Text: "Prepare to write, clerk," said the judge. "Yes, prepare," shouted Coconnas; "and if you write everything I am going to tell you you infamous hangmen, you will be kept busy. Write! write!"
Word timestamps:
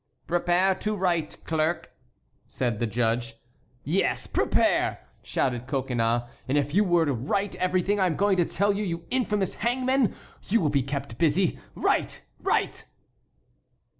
"Prepare 0.25 0.73
to 0.73 0.95
write, 0.95 1.37
clerk," 1.45 1.91
said 2.47 2.79
the 2.79 2.87
judge. 2.87 3.35
"Yes, 3.83 4.25
prepare," 4.25 5.01
shouted 5.21 5.67
Coconnas; 5.67 6.23
"and 6.47 6.57
if 6.57 6.73
you 6.73 6.83
write 6.83 7.55
everything 7.57 7.99
I 7.99 8.07
am 8.07 8.15
going 8.15 8.37
to 8.37 8.45
tell 8.45 8.73
you 8.73 8.83
you 8.83 9.05
infamous 9.11 9.57
hangmen, 9.57 10.15
you 10.49 10.59
will 10.59 10.71
be 10.71 10.81
kept 10.81 11.19
busy. 11.19 11.59
Write! 11.75 12.21
write!" 12.39 12.85